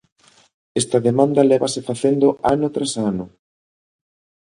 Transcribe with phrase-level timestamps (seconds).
[0.81, 3.25] Esta demanda lévase facendo ano tras ano.